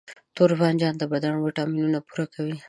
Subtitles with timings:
[0.35, 2.55] توربانجان د بدن ویټامینونه پوره کوي.